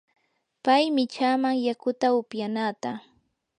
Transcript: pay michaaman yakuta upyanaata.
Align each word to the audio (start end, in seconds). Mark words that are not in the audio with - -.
pay 0.63 0.83
michaaman 0.97 1.55
yakuta 1.67 2.07
upyanaata. 2.19 2.91